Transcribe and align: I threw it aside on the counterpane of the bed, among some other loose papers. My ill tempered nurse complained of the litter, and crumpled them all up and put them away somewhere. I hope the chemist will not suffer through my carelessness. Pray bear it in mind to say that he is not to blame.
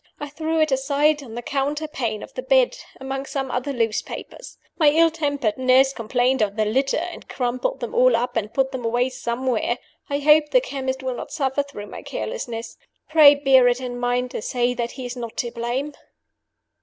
I 0.19 0.29
threw 0.29 0.59
it 0.59 0.71
aside 0.71 1.21
on 1.21 1.35
the 1.35 1.43
counterpane 1.43 2.23
of 2.23 2.33
the 2.33 2.41
bed, 2.41 2.75
among 2.99 3.27
some 3.27 3.51
other 3.51 3.71
loose 3.71 4.01
papers. 4.01 4.57
My 4.79 4.89
ill 4.89 5.11
tempered 5.11 5.59
nurse 5.59 5.93
complained 5.93 6.41
of 6.41 6.55
the 6.55 6.65
litter, 6.65 6.97
and 6.97 7.29
crumpled 7.29 7.81
them 7.81 7.93
all 7.93 8.15
up 8.15 8.35
and 8.35 8.51
put 8.51 8.71
them 8.71 8.83
away 8.83 9.09
somewhere. 9.09 9.77
I 10.09 10.17
hope 10.17 10.49
the 10.49 10.59
chemist 10.59 11.03
will 11.03 11.13
not 11.13 11.31
suffer 11.31 11.61
through 11.61 11.85
my 11.85 12.01
carelessness. 12.01 12.77
Pray 13.09 13.35
bear 13.35 13.67
it 13.67 13.79
in 13.79 13.99
mind 13.99 14.31
to 14.31 14.41
say 14.41 14.73
that 14.73 14.93
he 14.93 15.05
is 15.05 15.15
not 15.15 15.37
to 15.37 15.51
blame. 15.51 15.93